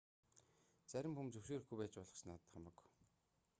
зарим 0.91 1.13
хүн 1.17 1.27
зөвшөөрөхгүй 1.33 1.77
байж 1.79 1.93
болох 1.97 2.15
ч 2.17 2.25
надад 2.27 2.51
хамаагүй 2.53 2.87